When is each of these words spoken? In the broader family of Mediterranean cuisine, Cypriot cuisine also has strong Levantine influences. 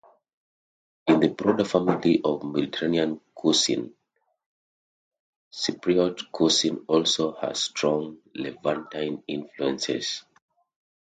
In 1.05 1.19
the 1.19 1.29
broader 1.29 1.63
family 1.63 2.21
of 2.23 2.41
Mediterranean 2.43 3.21
cuisine, 3.35 3.93
Cypriot 5.53 6.31
cuisine 6.31 6.83
also 6.87 7.33
has 7.33 7.61
strong 7.61 8.17
Levantine 8.33 9.21
influences. 9.27 10.23